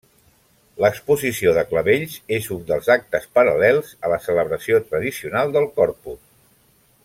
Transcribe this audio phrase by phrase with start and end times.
[0.83, 6.23] L’Exposició de Clavells és un dels actes paral·lels a la celebració tradicional del Corpus.